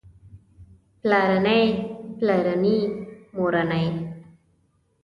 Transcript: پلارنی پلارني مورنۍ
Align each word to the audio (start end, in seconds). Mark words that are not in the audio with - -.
پلارنی 1.01 1.61
پلارني 2.17 2.77
مورنۍ 3.35 3.87